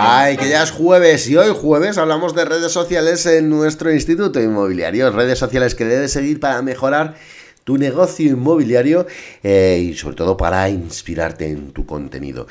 [0.00, 4.40] Ay, que ya es jueves y hoy jueves hablamos de redes sociales en nuestro Instituto
[4.40, 7.16] Inmobiliario, redes sociales que debes seguir para mejorar
[7.68, 9.06] tu negocio inmobiliario
[9.42, 12.46] eh, y sobre todo para inspirarte en tu contenido.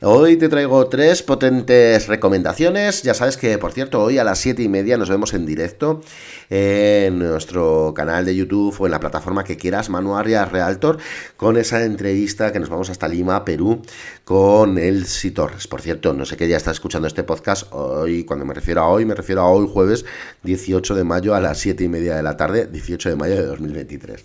[0.00, 3.02] Hoy te traigo tres potentes recomendaciones.
[3.02, 6.02] Ya sabes que, por cierto, hoy a las siete y media nos vemos en directo
[6.50, 10.98] en nuestro canal de YouTube o en la plataforma que quieras, Manuaria Realtor,
[11.36, 13.82] con esa entrevista que nos vamos hasta Lima, Perú,
[14.24, 15.66] con Elsie Torres.
[15.66, 17.66] Por cierto, no sé qué día está escuchando este podcast.
[17.72, 20.04] Hoy, cuando me refiero a hoy, me refiero a hoy jueves
[20.44, 23.46] 18 de mayo a las siete y media de la tarde, 18 de mayo de
[23.46, 24.24] 2023.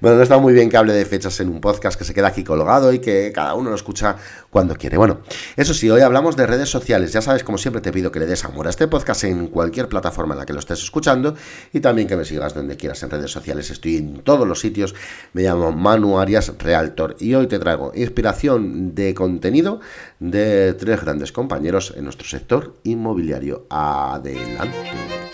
[0.00, 2.28] Bueno, no está muy bien que hable de fechas en un podcast que se queda
[2.28, 4.16] aquí colgado y que cada uno lo escucha
[4.50, 4.96] cuando quiere.
[4.96, 5.20] Bueno,
[5.56, 7.12] eso sí, hoy hablamos de redes sociales.
[7.12, 9.88] Ya sabes, como siempre, te pido que le des amor a este podcast en cualquier
[9.88, 11.34] plataforma en la que lo estés escuchando
[11.72, 13.70] y también que me sigas donde quieras en redes sociales.
[13.70, 14.94] Estoy en todos los sitios.
[15.32, 19.80] Me llamo Manu Arias Realtor y hoy te traigo inspiración de contenido
[20.18, 23.66] de tres grandes compañeros en nuestro sector inmobiliario.
[23.70, 25.29] Adelante.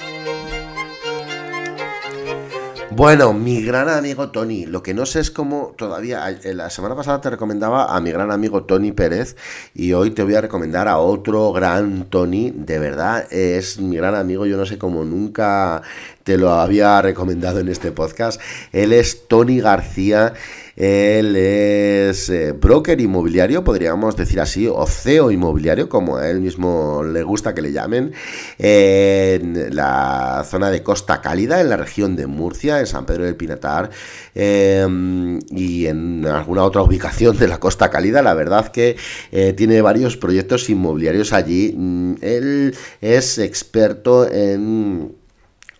[2.97, 6.97] Bueno, mi gran amigo Tony, lo que no sé es cómo todavía, eh, la semana
[6.97, 9.36] pasada te recomendaba a mi gran amigo Tony Pérez
[9.75, 14.14] y hoy te voy a recomendar a otro gran Tony, de verdad, es mi gran
[14.14, 15.83] amigo, yo no sé cómo nunca
[16.24, 18.41] te lo había recomendado en este podcast,
[18.72, 20.33] él es Tony García.
[20.77, 27.02] Él es eh, broker inmobiliario, podríamos decir así, o CEO inmobiliario, como a él mismo
[27.02, 28.12] le gusta que le llamen,
[28.58, 33.36] en la zona de Costa Cálida, en la región de Murcia, en San Pedro del
[33.36, 33.91] Pinatar,
[34.34, 38.20] em, y en alguna otra ubicación de la Costa Cálida.
[38.20, 38.96] La verdad que
[39.33, 41.74] eh, tiene varios proyectos inmobiliarios allí.
[41.77, 45.14] Mm, él es experto en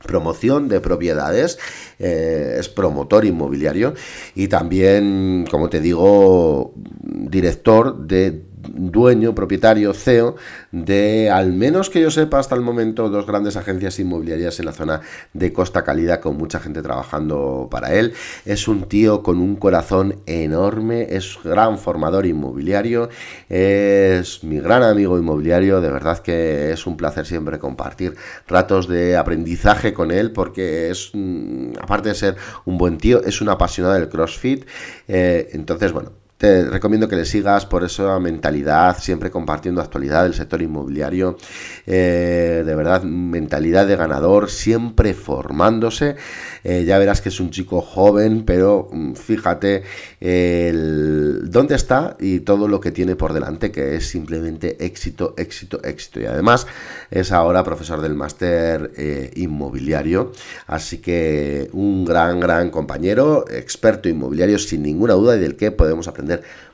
[0.05, 1.58] promoción de propiedades,
[1.98, 3.94] eh, es promotor inmobiliario
[4.34, 10.36] y también, como te digo, director de dueño, propietario, CEO
[10.72, 14.72] de, al menos que yo sepa hasta el momento, dos grandes agencias inmobiliarias en la
[14.72, 15.00] zona
[15.33, 18.15] de Costa Calida con mucha gente trabajando para él.
[18.44, 23.09] Es un tío con un corazón enorme, es gran formador inmobiliario,
[23.49, 28.15] es mi gran amigo inmobiliario, de verdad que es un placer siempre compartir
[28.47, 33.41] ratos de aprendizaje con él porque es, mm, aparte de ser un buen tío, es
[33.41, 34.66] un apasionado del CrossFit.
[35.09, 40.34] Eh, entonces, bueno, te recomiendo que le sigas por esa mentalidad, siempre compartiendo actualidad del
[40.34, 41.38] sector inmobiliario.
[41.86, 46.16] Eh, de verdad, mentalidad de ganador, siempre formándose.
[46.62, 49.84] Eh, ya verás que es un chico joven, pero mm, fíjate
[50.20, 56.20] dónde está y todo lo que tiene por delante, que es simplemente éxito, éxito, éxito.
[56.20, 56.66] Y además
[57.10, 60.32] es ahora profesor del máster eh, inmobiliario.
[60.66, 66.08] Así que un gran, gran compañero, experto inmobiliario sin ninguna duda y del que podemos
[66.08, 66.25] aprender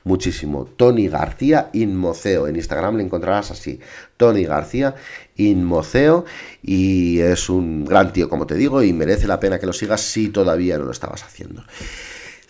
[0.05, 0.65] muchísimo.
[0.77, 2.47] Tony García Inmoceo.
[2.47, 3.81] En Instagram le encontrarás así.
[4.17, 4.95] Tony García
[5.37, 6.25] Inmoceo.
[6.63, 10.01] Y es un gran tío, como te digo, y merece la pena que lo sigas
[10.01, 11.65] si todavía no lo estabas haciendo.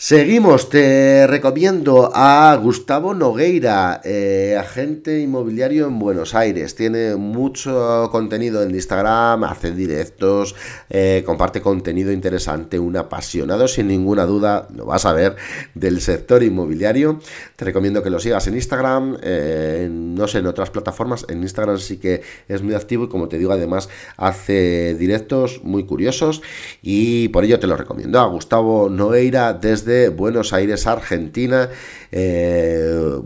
[0.05, 6.75] Seguimos, te recomiendo a Gustavo Nogueira, eh, agente inmobiliario en Buenos Aires.
[6.75, 10.57] Tiene mucho contenido en Instagram, hace directos,
[10.91, 15.37] eh, comparte contenido interesante, un apasionado sin ninguna duda, lo vas a ver,
[15.77, 17.21] del sector inmobiliario.
[17.55, 21.25] Te recomiendo que lo sigas en Instagram, eh, no sé, en otras plataformas.
[21.29, 25.87] En Instagram sí que es muy activo y como te digo, además hace directos muy
[25.87, 26.43] curiosos
[26.83, 31.71] y por ello te lo recomiendo a Gustavo Nogueira desde Buenos Aires, Argentina.
[32.11, 33.21] Eh,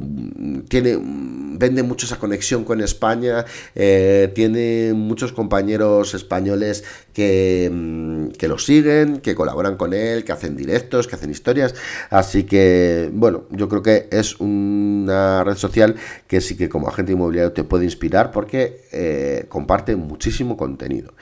[0.68, 3.44] tiene, vende mucho esa conexión con España.
[3.74, 6.84] Eh, tiene muchos compañeros españoles
[7.16, 11.74] que, mm, que lo siguen, que colaboran con él, que hacen directos, que hacen historias.
[12.10, 15.96] Así que, bueno, yo creo que es una red social
[16.26, 21.14] que sí que como agente inmobiliario te puede inspirar porque eh, comparte muchísimo contenido.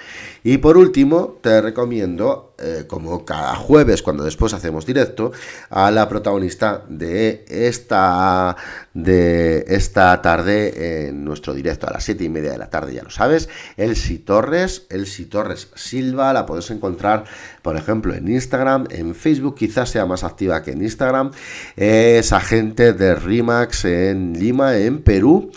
[0.43, 5.33] Y por último, te recomiendo eh, como cada jueves cuando después hacemos directo,
[5.71, 8.57] a la protagonista de esta,
[8.95, 13.03] de esta tarde en nuestro directo a las 7 y media de la tarde, ya
[13.03, 17.25] lo sabes, Elsie Torres, Elsie Torres Silva, la puedes encontrar,
[17.63, 21.31] por ejemplo, en Instagram, en Facebook quizás sea más activa que en Instagram,
[21.77, 25.53] es agente de RIMAX en Lima, en Perú,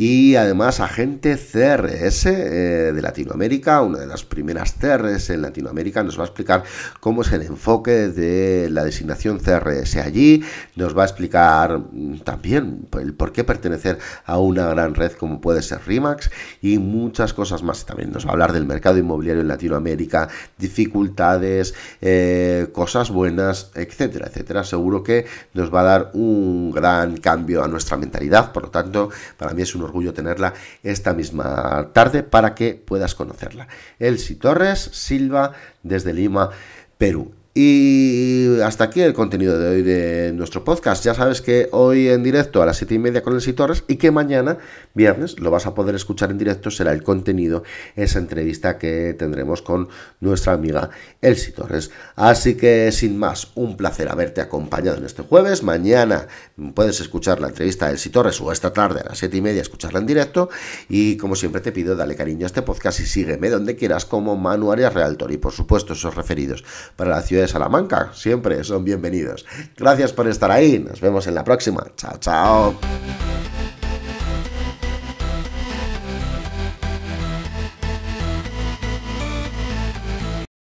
[0.00, 6.16] y además agente CRS eh, de Latinoamérica, una de las primeras CRS en Latinoamérica, nos
[6.16, 6.62] va a explicar
[7.00, 10.44] cómo es el enfoque de la designación CRS allí,
[10.76, 15.40] nos va a explicar mm, también el por qué pertenecer a una gran red como
[15.40, 16.30] puede ser RIMAX
[16.62, 17.84] y muchas cosas más.
[17.84, 20.28] También nos va a hablar del mercado inmobiliario en Latinoamérica,
[20.58, 24.62] dificultades, eh, cosas buenas, etcétera, etcétera.
[24.62, 29.10] Seguro que nos va a dar un gran cambio a nuestra mentalidad, por lo tanto,
[29.36, 33.68] para mí es un orgullo tenerla esta misma tarde para que puedas conocerla.
[33.98, 35.52] Elsie Torres Silva
[35.82, 36.50] desde Lima,
[36.98, 37.32] Perú.
[37.60, 41.04] Y hasta aquí el contenido de hoy de nuestro podcast.
[41.04, 43.96] Ya sabes que hoy en directo a las 7 y media con el Torres y
[43.96, 44.58] que mañana,
[44.94, 46.70] viernes, lo vas a poder escuchar en directo.
[46.70, 47.64] Será el contenido,
[47.96, 49.88] esa entrevista que tendremos con
[50.20, 50.90] nuestra amiga
[51.20, 51.90] Elsie Torres.
[52.14, 55.64] Así que sin más, un placer haberte acompañado en este jueves.
[55.64, 56.28] Mañana
[56.74, 59.62] puedes escuchar la entrevista de Elsie Torres o esta tarde a las 7 y media
[59.62, 60.48] escucharla en directo.
[60.88, 64.36] Y como siempre te pido, dale cariño a este podcast y sígueme donde quieras como
[64.36, 65.32] Manu Arias Realtor.
[65.32, 66.62] Y por supuesto, esos referidos
[66.94, 69.44] para la ciudad Salamanca, siempre son bienvenidos.
[69.76, 71.86] Gracias por estar ahí, nos vemos en la próxima.
[71.96, 73.27] Chao, chao.